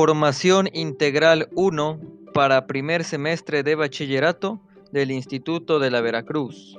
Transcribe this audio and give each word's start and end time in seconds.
Formación 0.00 0.68
Integral 0.74 1.48
1 1.56 2.00
para 2.32 2.68
primer 2.68 3.02
semestre 3.02 3.64
de 3.64 3.74
bachillerato 3.74 4.60
del 4.92 5.10
Instituto 5.10 5.80
de 5.80 5.90
la 5.90 6.00
Veracruz. 6.00 6.78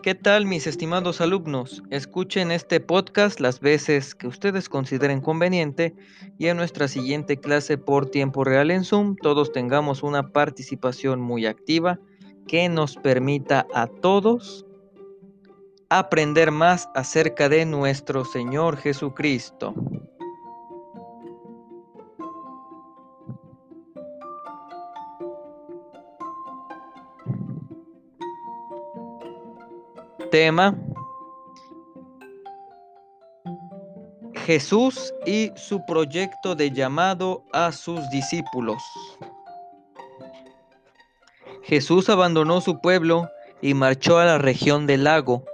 ¿Qué 0.00 0.14
tal 0.14 0.46
mis 0.46 0.68
estimados 0.68 1.20
alumnos? 1.20 1.82
Escuchen 1.90 2.52
este 2.52 2.78
podcast 2.78 3.40
las 3.40 3.58
veces 3.58 4.14
que 4.14 4.28
ustedes 4.28 4.68
consideren 4.68 5.20
conveniente 5.20 5.96
y 6.38 6.46
en 6.46 6.56
nuestra 6.56 6.86
siguiente 6.86 7.36
clase 7.36 7.78
por 7.78 8.08
tiempo 8.08 8.44
real 8.44 8.70
en 8.70 8.84
Zoom 8.84 9.16
todos 9.16 9.50
tengamos 9.50 10.04
una 10.04 10.28
participación 10.28 11.20
muy 11.20 11.46
activa 11.46 11.98
que 12.46 12.68
nos 12.68 12.94
permita 12.94 13.66
a 13.74 13.88
todos 13.88 14.66
aprender 15.88 16.52
más 16.52 16.88
acerca 16.94 17.48
de 17.48 17.66
nuestro 17.66 18.24
Señor 18.24 18.76
Jesucristo. 18.76 19.74
Tema 30.30 30.76
Jesús 34.46 35.12
y 35.26 35.50
su 35.56 35.84
proyecto 35.86 36.54
de 36.54 36.70
llamado 36.70 37.44
a 37.52 37.72
sus 37.72 38.08
discípulos. 38.10 38.82
Jesús 41.62 42.08
abandonó 42.08 42.60
su 42.60 42.80
pueblo 42.80 43.28
y 43.60 43.74
marchó 43.74 44.18
a 44.18 44.24
la 44.24 44.38
región 44.38 44.86
del 44.86 45.04
lago 45.04 45.44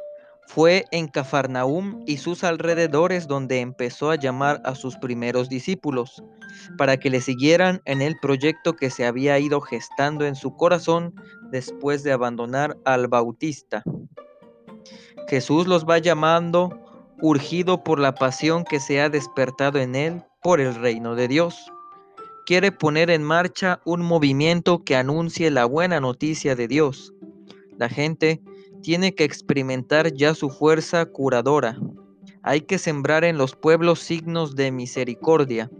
fue 0.47 0.85
en 0.93 1.09
Cafarnaúm 1.09 2.03
y 2.07 2.19
sus 2.19 2.45
alrededores 2.45 3.27
donde 3.27 3.61
empezó 3.61 4.11
a 4.11 4.17
llamar 4.17 4.61
a 4.65 4.75
sus 4.75 4.97
primeros 4.97 5.49
discípulos, 5.49 6.23
para 6.79 6.97
que 6.97 7.11
le 7.11 7.21
siguieran 7.21 7.83
en 7.87 8.03
el 8.03 8.15
proyecto 8.21 8.75
que 8.75 8.91
se 8.91 9.07
había 9.07 9.39
ido 9.39 9.61
gestando 9.61 10.25
en 10.25 10.37
su 10.37 10.55
corazón 10.55 11.15
después 11.51 12.05
de 12.05 12.13
abandonar 12.13 12.77
al 12.85 13.09
Bautista. 13.09 13.83
Jesús 15.29 15.67
los 15.67 15.85
va 15.85 15.99
llamando, 15.99 16.79
urgido 17.21 17.83
por 17.83 17.99
la 17.99 18.15
pasión 18.15 18.65
que 18.65 18.81
se 18.81 19.01
ha 19.01 19.09
despertado 19.09 19.79
en 19.79 19.95
él 19.95 20.23
por 20.43 20.61
el 20.61 20.75
reino 20.75 21.15
de 21.15 21.29
Dios. 21.29 21.73
Quiere 22.47 22.73
poner 22.73 23.09
en 23.09 23.23
marcha 23.23 23.81
un 23.87 24.03
movimiento 24.03 24.85
que 24.85 24.97
anuncie 24.97 25.51
la 25.51 25.65
buena 25.65 26.01
noticia 26.01 26.55
de 26.55 26.69
Dios. 26.69 27.15
La 27.79 27.89
gente 27.89 28.43
tiene 28.83 29.15
que 29.15 29.25
experimentar 29.25 30.13
ya 30.13 30.35
su 30.35 30.51
fuerza 30.51 31.07
curadora. 31.07 31.79
Hay 32.43 32.61
que 32.61 32.77
sembrar 32.77 33.25
en 33.25 33.39
los 33.39 33.57
pueblos 33.57 34.01
signos 34.01 34.55
de 34.55 34.71
misericordia. 34.71 35.71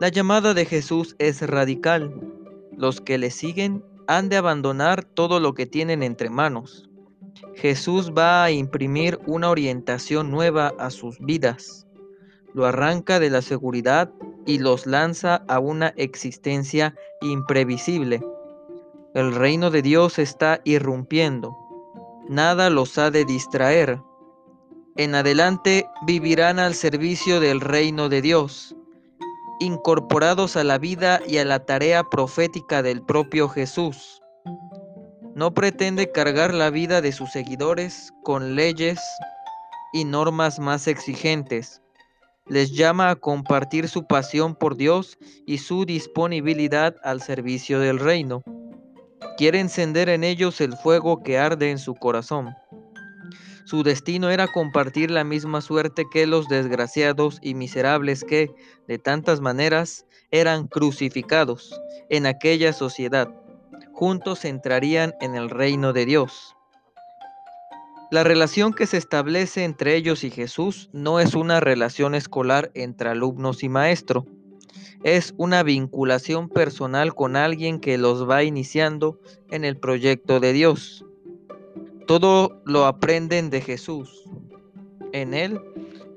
La 0.00 0.08
llamada 0.08 0.54
de 0.54 0.64
Jesús 0.64 1.14
es 1.18 1.42
radical. 1.42 2.14
Los 2.74 3.02
que 3.02 3.18
le 3.18 3.30
siguen 3.30 3.84
han 4.06 4.30
de 4.30 4.38
abandonar 4.38 5.04
todo 5.04 5.40
lo 5.40 5.52
que 5.52 5.66
tienen 5.66 6.02
entre 6.02 6.30
manos. 6.30 6.88
Jesús 7.56 8.12
va 8.16 8.44
a 8.44 8.50
imprimir 8.50 9.18
una 9.26 9.50
orientación 9.50 10.30
nueva 10.30 10.72
a 10.78 10.90
sus 10.90 11.18
vidas. 11.18 11.86
Lo 12.52 12.66
arranca 12.66 13.18
de 13.20 13.30
la 13.30 13.42
seguridad 13.42 14.10
y 14.46 14.58
los 14.58 14.86
lanza 14.86 15.44
a 15.48 15.58
una 15.58 15.88
existencia 15.96 16.94
imprevisible. 17.20 18.20
El 19.14 19.34
reino 19.34 19.70
de 19.70 19.82
Dios 19.82 20.18
está 20.18 20.60
irrumpiendo 20.64 21.56
nada 22.28 22.70
los 22.70 22.96
ha 22.98 23.10
de 23.10 23.24
distraer. 23.24 24.00
En 24.96 25.14
adelante 25.14 25.88
vivirán 26.06 26.58
al 26.58 26.74
servicio 26.74 27.40
del 27.40 27.60
reino 27.60 28.08
de 28.08 28.22
Dios, 28.22 28.76
incorporados 29.60 30.56
a 30.56 30.64
la 30.64 30.78
vida 30.78 31.20
y 31.26 31.38
a 31.38 31.44
la 31.44 31.64
tarea 31.64 32.04
profética 32.04 32.82
del 32.82 33.02
propio 33.02 33.48
Jesús. 33.48 34.22
No 35.34 35.52
pretende 35.54 36.10
cargar 36.12 36.54
la 36.54 36.70
vida 36.70 37.00
de 37.00 37.12
sus 37.12 37.30
seguidores 37.30 38.12
con 38.22 38.54
leyes 38.54 39.00
y 39.92 40.04
normas 40.04 40.58
más 40.58 40.86
exigentes. 40.86 41.82
Les 42.46 42.72
llama 42.72 43.10
a 43.10 43.16
compartir 43.16 43.88
su 43.88 44.06
pasión 44.06 44.54
por 44.54 44.76
Dios 44.76 45.18
y 45.46 45.58
su 45.58 45.86
disponibilidad 45.86 46.94
al 47.02 47.20
servicio 47.22 47.80
del 47.80 47.98
reino 47.98 48.42
quiere 49.36 49.60
encender 49.60 50.08
en 50.08 50.24
ellos 50.24 50.60
el 50.60 50.76
fuego 50.76 51.22
que 51.22 51.38
arde 51.38 51.70
en 51.70 51.78
su 51.78 51.94
corazón. 51.94 52.54
Su 53.64 53.82
destino 53.82 54.30
era 54.30 54.46
compartir 54.46 55.10
la 55.10 55.24
misma 55.24 55.60
suerte 55.60 56.04
que 56.12 56.26
los 56.26 56.48
desgraciados 56.48 57.38
y 57.42 57.54
miserables 57.54 58.22
que, 58.22 58.50
de 58.86 58.98
tantas 58.98 59.40
maneras, 59.40 60.06
eran 60.30 60.68
crucificados 60.68 61.80
en 62.10 62.26
aquella 62.26 62.72
sociedad. 62.72 63.28
Juntos 63.94 64.44
entrarían 64.44 65.14
en 65.20 65.36
el 65.36 65.48
reino 65.48 65.92
de 65.92 66.04
Dios. 66.04 66.56
La 68.10 68.24
relación 68.24 68.74
que 68.74 68.86
se 68.86 68.96
establece 68.96 69.64
entre 69.64 69.94
ellos 69.94 70.24
y 70.24 70.30
Jesús 70.30 70.90
no 70.92 71.20
es 71.20 71.34
una 71.34 71.60
relación 71.60 72.14
escolar 72.14 72.70
entre 72.74 73.08
alumnos 73.08 73.62
y 73.62 73.68
maestro, 73.68 74.26
es 75.04 75.32
una 75.36 75.62
vinculación 75.62 76.48
personal 76.48 77.14
con 77.14 77.36
alguien 77.36 77.78
que 77.78 77.96
los 77.96 78.28
va 78.28 78.42
iniciando 78.42 79.20
en 79.50 79.64
el 79.64 79.76
proyecto 79.76 80.40
de 80.40 80.52
Dios. 80.52 81.04
Todo 82.06 82.62
lo 82.64 82.86
aprenden 82.86 83.48
de 83.48 83.60
Jesús. 83.60 84.24
En 85.12 85.34
Él 85.34 85.60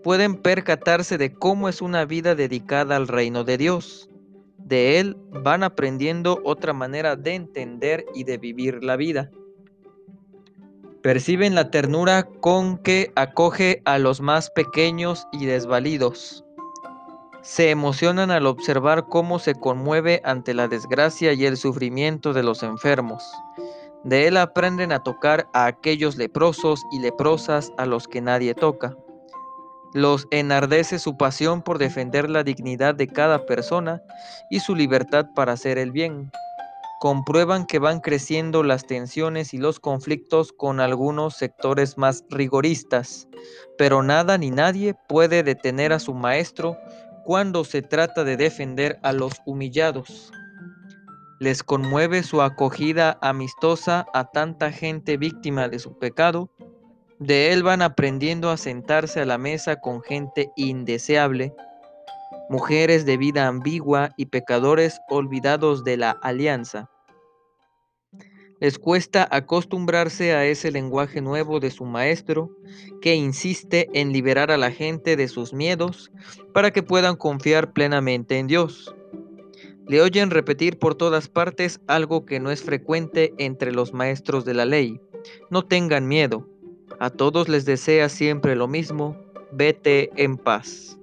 pueden 0.03 0.35
percatarse 0.35 1.17
de 1.17 1.33
cómo 1.33 1.69
es 1.69 1.81
una 1.81 2.05
vida 2.05 2.33
dedicada 2.33 2.95
al 2.95 3.07
reino 3.07 3.43
de 3.43 3.57
Dios. 3.57 4.09
De 4.67 4.99
Él 4.99 5.17
van 5.31 5.63
aprendiendo 5.63 6.41
otra 6.43 6.73
manera 6.73 7.15
de 7.15 7.35
entender 7.35 8.05
y 8.13 8.23
de 8.25 8.37
vivir 8.37 8.83
la 8.83 8.95
vida. 8.97 9.31
Perciben 11.01 11.55
la 11.55 11.71
ternura 11.71 12.23
con 12.23 12.77
que 12.77 13.11
acoge 13.15 13.81
a 13.85 13.97
los 13.97 14.19
más 14.19 14.49
pequeños 14.49 15.25
y 15.31 15.45
desvalidos 15.45 16.43
se 17.47 17.69
emocionan 17.69 18.29
al 18.29 18.45
observar 18.45 19.07
cómo 19.07 19.39
se 19.39 19.55
conmueve 19.55 20.19
ante 20.25 20.53
la 20.53 20.67
desgracia 20.67 21.31
y 21.31 21.45
el 21.45 21.55
sufrimiento 21.55 22.33
de 22.33 22.43
los 22.43 22.61
enfermos. 22.61 23.23
De 24.03 24.27
él 24.27 24.35
aprenden 24.35 24.91
a 24.91 25.01
tocar 25.01 25.47
a 25.53 25.65
aquellos 25.65 26.17
leprosos 26.17 26.83
y 26.91 26.99
leprosas 26.99 27.71
a 27.77 27.85
los 27.85 28.09
que 28.09 28.19
nadie 28.19 28.53
toca. 28.53 28.97
Los 29.93 30.27
enardece 30.31 30.99
su 30.99 31.17
pasión 31.17 31.61
por 31.61 31.77
defender 31.77 32.29
la 32.29 32.43
dignidad 32.43 32.95
de 32.95 33.07
cada 33.07 33.45
persona 33.45 34.01
y 34.49 34.59
su 34.59 34.75
libertad 34.75 35.27
para 35.35 35.53
hacer 35.53 35.77
el 35.77 35.91
bien. 35.91 36.31
Comprueban 36.99 37.65
que 37.65 37.79
van 37.79 37.99
creciendo 37.99 38.63
las 38.63 38.87
tensiones 38.87 39.53
y 39.53 39.59
los 39.59 39.79
conflictos 39.79 40.51
con 40.51 40.79
algunos 40.79 41.35
sectores 41.35 41.97
más 41.97 42.23
rigoristas, 42.29 43.27
pero 43.77 44.01
nada 44.01 44.37
ni 44.37 44.49
nadie 44.49 44.95
puede 45.07 45.43
detener 45.43 45.93
a 45.93 45.99
su 45.99 46.13
maestro 46.13 46.75
cuando 47.23 47.63
se 47.65 47.81
trata 47.81 48.23
de 48.23 48.35
defender 48.35 48.99
a 49.03 49.13
los 49.13 49.33
humillados. 49.45 50.31
Les 51.39 51.61
conmueve 51.61 52.23
su 52.23 52.41
acogida 52.41 53.19
amistosa 53.21 54.07
a 54.13 54.31
tanta 54.31 54.71
gente 54.71 55.17
víctima 55.17 55.69
de 55.69 55.77
su 55.77 55.99
pecado. 55.99 56.49
De 57.19 57.51
él 57.51 57.63
van 57.63 57.81
aprendiendo 57.81 58.51
a 58.51 58.57
sentarse 58.57 59.21
a 59.21 59.25
la 59.25 59.39
mesa 59.39 59.77
con 59.77 60.01
gente 60.01 60.51
indeseable, 60.55 61.53
mujeres 62.49 63.05
de 63.05 63.17
vida 63.17 63.47
ambigua 63.47 64.11
y 64.17 64.27
pecadores 64.27 64.99
olvidados 65.09 65.83
de 65.83 65.97
la 65.97 66.11
alianza. 66.11 66.91
Les 68.59 68.79
cuesta 68.79 69.27
acostumbrarse 69.29 70.33
a 70.33 70.45
ese 70.45 70.71
lenguaje 70.71 71.21
nuevo 71.21 71.59
de 71.59 71.69
su 71.69 71.85
maestro 71.85 72.49
que 73.01 73.15
insiste 73.15 73.87
en 73.93 74.11
liberar 74.11 74.49
a 74.51 74.57
la 74.57 74.71
gente 74.71 75.15
de 75.15 75.27
sus 75.27 75.53
miedos 75.53 76.11
para 76.53 76.71
que 76.71 76.81
puedan 76.81 77.15
confiar 77.15 77.73
plenamente 77.73 78.39
en 78.39 78.47
Dios. 78.47 78.95
Le 79.87 80.01
oyen 80.01 80.31
repetir 80.31 80.79
por 80.79 80.95
todas 80.95 81.29
partes 81.29 81.79
algo 81.87 82.25
que 82.25 82.39
no 82.39 82.51
es 82.51 82.63
frecuente 82.63 83.33
entre 83.37 83.71
los 83.71 83.93
maestros 83.93 84.43
de 84.43 84.53
la 84.53 84.65
ley. 84.65 84.99
No 85.49 85.63
tengan 85.63 86.07
miedo. 86.07 86.47
A 86.99 87.09
todos 87.09 87.49
les 87.49 87.65
desea 87.65 88.09
siempre 88.09 88.55
lo 88.55 88.67
mismo. 88.67 89.15
Vete 89.51 90.09
en 90.21 90.37
paz. 90.37 90.97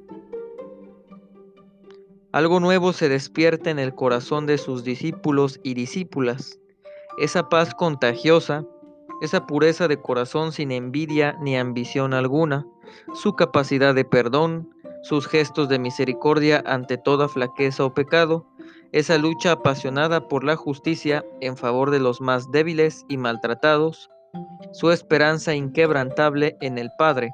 Algo 2.32 2.60
nuevo 2.60 2.92
se 2.92 3.08
despierta 3.08 3.70
en 3.70 3.78
el 3.78 3.94
corazón 3.94 4.46
de 4.46 4.58
sus 4.58 4.84
discípulos 4.84 5.60
y 5.62 5.74
discípulas 5.74 6.58
esa 7.18 7.48
paz 7.48 7.74
contagiosa, 7.74 8.64
esa 9.20 9.46
pureza 9.46 9.88
de 9.88 10.00
corazón 10.00 10.52
sin 10.52 10.72
envidia 10.72 11.36
ni 11.40 11.56
ambición 11.56 12.12
alguna, 12.12 12.66
su 13.14 13.34
capacidad 13.34 13.94
de 13.94 14.04
perdón, 14.04 14.70
sus 15.02 15.26
gestos 15.26 15.68
de 15.68 15.78
misericordia 15.78 16.62
ante 16.66 16.96
toda 16.98 17.28
flaqueza 17.28 17.84
o 17.84 17.94
pecado, 17.94 18.46
esa 18.92 19.18
lucha 19.18 19.52
apasionada 19.52 20.28
por 20.28 20.44
la 20.44 20.56
justicia 20.56 21.24
en 21.40 21.56
favor 21.56 21.90
de 21.90 22.00
los 22.00 22.20
más 22.20 22.50
débiles 22.50 23.04
y 23.08 23.16
maltratados, 23.16 24.10
su 24.72 24.90
esperanza 24.90 25.54
inquebrantable 25.54 26.56
en 26.60 26.78
el 26.78 26.90
Padre. 26.98 27.32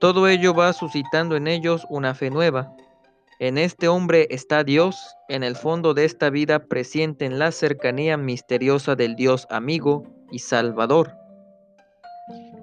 Todo 0.00 0.28
ello 0.28 0.54
va 0.54 0.72
suscitando 0.72 1.36
en 1.36 1.46
ellos 1.46 1.86
una 1.90 2.14
fe 2.14 2.30
nueva. 2.30 2.72
En 3.40 3.58
este 3.58 3.88
hombre 3.88 4.26
está 4.30 4.64
Dios, 4.64 4.96
en 5.28 5.44
el 5.44 5.54
fondo 5.54 5.94
de 5.94 6.04
esta 6.04 6.30
vida 6.30 6.64
presienten 6.66 7.38
la 7.38 7.52
cercanía 7.52 8.16
misteriosa 8.16 8.96
del 8.96 9.14
Dios 9.14 9.46
amigo 9.50 10.04
y 10.30 10.40
salvador. 10.40 11.12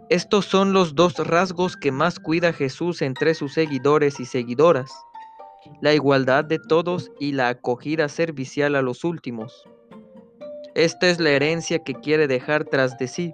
Estos 0.10 0.46
son 0.46 0.72
los 0.72 0.96
dos 0.96 1.16
rasgos 1.18 1.76
que 1.76 1.92
más 1.92 2.20
cuida 2.20 2.54
Jesús 2.54 3.02
entre 3.02 3.34
sus 3.34 3.54
seguidores 3.54 4.20
y 4.20 4.26
seguidoras, 4.26 4.92
la 5.82 5.94
igualdad 5.94 6.46
de 6.46 6.60
todos 6.60 7.12
y 7.20 7.32
la 7.32 7.50
acogida 7.50 8.08
servicial 8.08 8.76
a 8.76 8.82
los 8.82 9.04
últimos. 9.04 9.66
Esta 10.76 11.10
es 11.10 11.20
la 11.20 11.32
herencia 11.32 11.80
que 11.80 11.96
quiere 11.96 12.28
dejar 12.28 12.66
tras 12.66 12.98
de 12.98 13.08
sí 13.08 13.34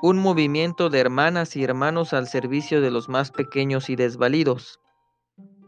un 0.00 0.16
movimiento 0.16 0.90
de 0.90 1.00
hermanas 1.00 1.56
y 1.56 1.64
hermanos 1.64 2.12
al 2.12 2.28
servicio 2.28 2.80
de 2.80 2.90
los 2.90 3.08
más 3.08 3.32
pequeños 3.32 3.90
y 3.90 3.96
desvalidos. 3.96 4.78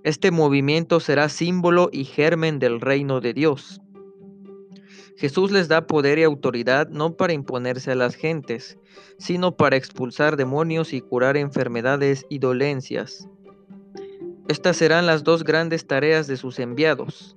Este 0.05 0.31
movimiento 0.31 1.01
será 1.01 1.29
símbolo 1.29 1.89
y 1.93 2.05
germen 2.05 2.59
del 2.59 2.81
reino 2.81 3.21
de 3.21 3.35
Dios. 3.35 3.81
Jesús 5.17 5.51
les 5.51 5.69
da 5.69 5.87
poder 5.87 6.19
y 6.19 6.23
autoridad 6.23 6.89
no 6.89 7.17
para 7.17 7.33
imponerse 7.33 7.91
a 7.91 7.97
las 7.97 8.15
gentes, 8.15 8.79
sino 9.19 9.57
para 9.57 9.77
expulsar 9.77 10.37
demonios 10.37 10.93
y 10.93 11.01
curar 11.01 11.37
enfermedades 11.37 12.25
y 12.31 12.39
dolencias. 12.39 13.29
Estas 14.49 14.77
serán 14.77 15.07
las 15.07 15.25
dos 15.25 15.45
grandes 15.45 15.87
tareas 15.87 16.27
de 16.27 16.37
sus 16.37 16.59
enviados. 16.59 17.37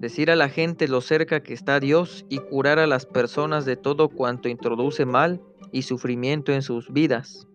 Decir 0.00 0.30
a 0.30 0.36
la 0.36 0.48
gente 0.48 0.88
lo 0.88 1.02
cerca 1.02 1.42
que 1.42 1.52
está 1.52 1.78
Dios 1.78 2.24
y 2.30 2.38
curar 2.38 2.78
a 2.78 2.86
las 2.86 3.04
personas 3.04 3.66
de 3.66 3.76
todo 3.76 4.08
cuanto 4.08 4.48
introduce 4.48 5.04
mal 5.04 5.42
y 5.72 5.82
sufrimiento 5.82 6.54
en 6.54 6.62
sus 6.62 6.90
vidas. 6.90 7.46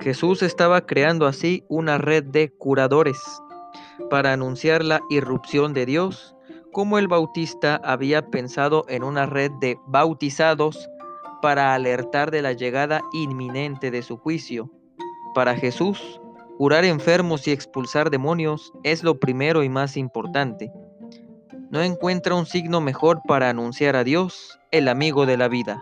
Jesús 0.00 0.42
estaba 0.42 0.84
creando 0.84 1.26
así 1.26 1.64
una 1.70 1.96
red 1.96 2.24
de 2.24 2.50
curadores 2.50 3.18
para 4.10 4.34
anunciar 4.34 4.84
la 4.84 5.00
irrupción 5.08 5.72
de 5.72 5.86
Dios, 5.86 6.36
como 6.72 6.98
el 6.98 7.08
bautista 7.08 7.80
había 7.84 8.26
pensado 8.26 8.84
en 8.88 9.02
una 9.02 9.24
red 9.24 9.50
de 9.62 9.78
bautizados 9.86 10.90
para 11.40 11.74
alertar 11.74 12.30
de 12.30 12.42
la 12.42 12.52
llegada 12.52 13.00
inminente 13.14 13.90
de 13.90 14.02
su 14.02 14.18
juicio. 14.18 14.70
Para 15.34 15.56
Jesús, 15.56 16.20
curar 16.58 16.84
enfermos 16.84 17.48
y 17.48 17.52
expulsar 17.52 18.10
demonios 18.10 18.74
es 18.82 19.02
lo 19.02 19.18
primero 19.18 19.62
y 19.62 19.70
más 19.70 19.96
importante. 19.96 20.70
No 21.70 21.82
encuentra 21.82 22.34
un 22.34 22.46
signo 22.46 22.80
mejor 22.80 23.22
para 23.24 23.48
anunciar 23.48 23.94
a 23.94 24.02
Dios, 24.02 24.58
el 24.72 24.88
amigo 24.88 25.24
de 25.24 25.36
la 25.36 25.46
vida. 25.46 25.80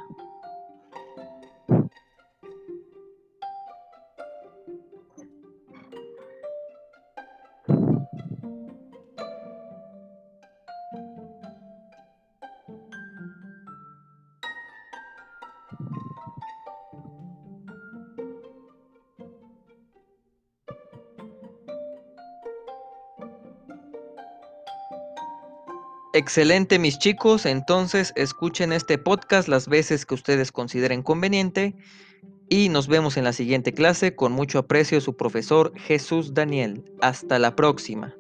Excelente 26.19 26.81
mis 26.81 26.99
chicos, 26.99 27.47
entonces 27.47 28.13
escuchen 28.17 28.73
este 28.73 28.99
podcast 28.99 29.47
las 29.47 29.69
veces 29.69 30.05
que 30.05 30.15
ustedes 30.15 30.51
consideren 30.51 31.05
conveniente 31.05 31.77
y 32.49 32.71
nos 32.71 32.89
vemos 32.89 33.17
en 33.17 33.23
la 33.23 33.33
siguiente 33.33 33.73
clase 33.73 34.17
con 34.17 34.33
mucho 34.33 34.59
aprecio 34.59 35.01
su 35.01 35.17
profesor 35.17 35.73
Jesús 35.77 36.35
Daniel. 36.35 36.83
Hasta 37.01 37.39
la 37.39 37.55
próxima. 37.55 38.17